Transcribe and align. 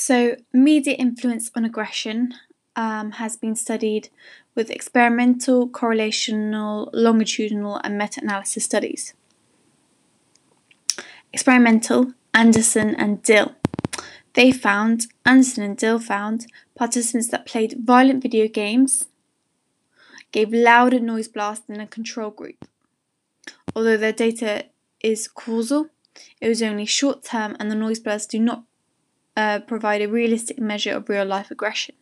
So, 0.00 0.36
media 0.52 0.94
influence 0.94 1.50
on 1.56 1.64
aggression 1.64 2.32
um, 2.76 3.10
has 3.12 3.36
been 3.36 3.56
studied 3.56 4.10
with 4.54 4.70
experimental, 4.70 5.68
correlational, 5.68 6.88
longitudinal, 6.92 7.80
and 7.82 7.98
meta 7.98 8.20
analysis 8.22 8.64
studies. 8.64 9.12
Experimental, 11.32 12.14
Anderson 12.32 12.94
and 12.94 13.20
Dill. 13.24 13.56
They 14.34 14.52
found, 14.52 15.08
Anderson 15.26 15.64
and 15.64 15.76
Dill 15.76 15.98
found, 15.98 16.46
participants 16.76 17.26
that 17.30 17.44
played 17.44 17.74
violent 17.84 18.22
video 18.22 18.46
games 18.46 19.08
gave 20.30 20.52
louder 20.52 21.00
noise 21.00 21.26
blasts 21.26 21.66
than 21.66 21.80
a 21.80 21.88
control 21.88 22.30
group. 22.30 22.64
Although 23.74 23.96
their 23.96 24.12
data 24.12 24.66
is 25.00 25.26
causal, 25.26 25.88
it 26.40 26.46
was 26.46 26.62
only 26.62 26.86
short 26.86 27.24
term 27.24 27.56
and 27.58 27.68
the 27.68 27.74
noise 27.74 27.98
blasts 27.98 28.28
do 28.28 28.38
not 28.38 28.62
uh, 29.38 29.60
provide 29.60 30.02
a 30.02 30.08
realistic 30.08 30.58
measure 30.58 30.96
of 30.96 31.08
real 31.08 31.24
life 31.24 31.48
aggression. 31.52 31.94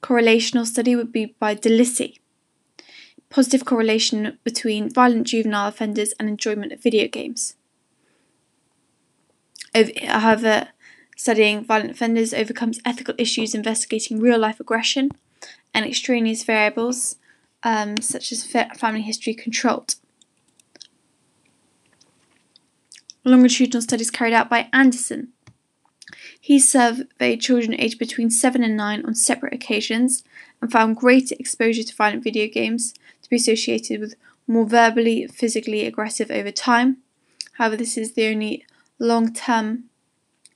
Correlational 0.00 0.64
study 0.64 0.94
would 0.94 1.10
be 1.10 1.34
by 1.40 1.56
DeLisi. 1.56 2.18
Positive 3.30 3.64
correlation 3.64 4.38
between 4.44 4.88
violent 4.88 5.26
juvenile 5.26 5.66
offenders 5.66 6.14
and 6.20 6.28
enjoyment 6.28 6.70
of 6.70 6.80
video 6.80 7.08
games. 7.08 7.56
However, 10.06 10.68
studying 11.16 11.64
violent 11.64 11.90
offenders 11.90 12.32
overcomes 12.32 12.80
ethical 12.84 13.16
issues 13.18 13.52
investigating 13.52 14.20
real 14.20 14.38
life 14.38 14.60
aggression 14.60 15.10
and 15.74 15.84
extraneous 15.84 16.44
variables 16.44 17.16
um, 17.64 17.96
such 18.00 18.30
as 18.30 18.44
family 18.44 19.02
history 19.02 19.34
controlled. 19.34 19.96
Longitudinal 23.24 23.82
studies 23.82 24.12
carried 24.12 24.32
out 24.32 24.48
by 24.48 24.68
Anderson 24.72 25.32
he 26.40 26.58
surveyed 26.58 27.40
children 27.40 27.78
aged 27.78 27.98
between 27.98 28.30
7 28.30 28.62
and 28.62 28.76
9 28.76 29.04
on 29.04 29.14
separate 29.14 29.54
occasions 29.54 30.24
and 30.60 30.70
found 30.70 30.96
greater 30.96 31.34
exposure 31.38 31.82
to 31.82 31.94
violent 31.94 32.24
video 32.24 32.48
games 32.48 32.94
to 33.22 33.28
be 33.28 33.36
associated 33.36 34.00
with 34.00 34.14
more 34.46 34.66
verbally, 34.66 35.26
physically 35.26 35.84
aggressive 35.86 36.30
over 36.30 36.50
time. 36.50 36.98
However, 37.54 37.76
this 37.76 37.98
is 37.98 38.12
the 38.12 38.28
only 38.28 38.64
long 38.98 39.32
term 39.32 39.84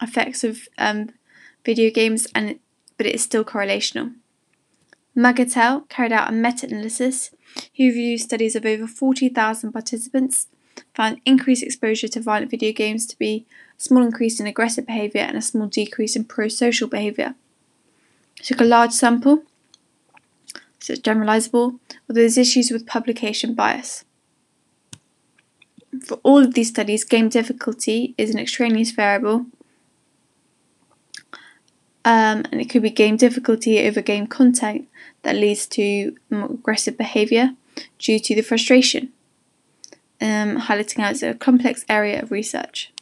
effects 0.01 0.45
of 0.45 0.69
um, 0.79 1.11
video 1.65 1.91
games, 1.91 2.27
and 2.35 2.59
but 2.97 3.07
it 3.07 3.15
is 3.15 3.23
still 3.23 3.45
correlational. 3.45 4.15
Magatel 5.17 5.89
carried 5.89 6.13
out 6.13 6.31
a 6.31 6.33
meta 6.33 6.67
analysis 6.67 7.33
He 7.71 7.87
reviewed 7.89 8.21
studies 8.21 8.57
of 8.57 8.65
over 8.65 8.87
40,000 8.87 9.73
participants, 9.73 10.47
found 10.95 11.21
increased 11.25 11.63
exposure 11.63 12.09
to 12.09 12.21
violent 12.21 12.51
video 12.51 12.73
games 12.73 13.07
to 13.07 13.19
be 13.19 13.47
a 13.79 13.83
small 13.83 14.03
increase 14.03 14.41
in 14.41 14.47
aggressive 14.47 14.87
behaviour 14.87 15.23
and 15.23 15.37
a 15.37 15.43
small 15.43 15.67
decrease 15.67 16.17
in 16.17 16.25
pro-social 16.25 16.89
behaviour. 16.89 17.35
Took 18.37 18.61
a 18.61 18.65
large 18.65 18.93
sample, 18.93 19.45
so 20.79 20.95
it's 20.95 21.03
generalisable, 21.03 21.79
although 22.09 22.21
there's 22.21 22.39
issues 22.39 22.71
with 22.71 22.87
publication 22.87 23.55
bias. 23.55 24.05
For 26.05 26.19
all 26.23 26.39
of 26.39 26.55
these 26.55 26.71
studies, 26.71 27.05
game 27.05 27.29
difficulty 27.29 28.15
is 28.17 28.31
an 28.31 28.41
extraneous 28.41 28.91
variable, 28.91 29.47
um, 32.05 32.45
and 32.51 32.61
it 32.61 32.69
could 32.69 32.83
be 32.83 32.91
game 32.91 33.17
difficulty 33.17 33.87
over 33.87 34.01
game 34.01 34.27
content 34.27 34.89
that 35.23 35.37
leads 35.37 35.67
to 35.67 36.17
more 36.31 36.47
aggressive 36.47 36.99
behaviour 36.99 37.55
due 37.99 38.19
to 38.19 38.35
the 38.35 38.43
frustration, 38.43 39.13
um, 40.23 40.61
highlighting 40.61 41.01
out 41.01 41.11
as 41.11 41.23
a 41.23 41.35
complex 41.35 41.85
area 41.89 42.23
of 42.23 42.31
research. 42.31 42.93